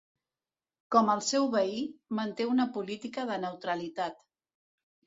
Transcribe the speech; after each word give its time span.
Com 0.95 1.11
el 1.15 1.21
seu 1.27 1.45
veí, 1.57 1.83
manté 2.21 2.49
una 2.55 2.69
política 2.79 3.31
de 3.35 3.39
neutralitat. 3.47 4.23